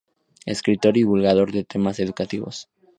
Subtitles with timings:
[0.47, 2.69] Escritor y divulgador de temas educativos.